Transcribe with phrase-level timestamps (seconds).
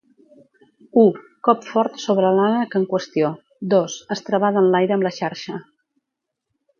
[0.99, 1.03] U,
[1.47, 3.29] cop fort sobre l'ànec en qüestió;
[3.75, 5.61] dos, estrebada enlaire amb la xarxa.